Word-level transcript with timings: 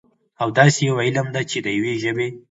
او 0.41 0.47
داسي 0.57 0.81
يوه 0.89 1.01
علم 1.07 1.27
ده، 1.35 1.41
چې 1.49 1.57
د 1.65 1.67
يوي 1.77 1.93
ژبې 2.03 2.27